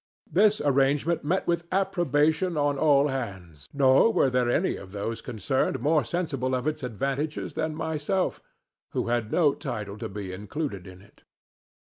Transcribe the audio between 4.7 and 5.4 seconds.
of those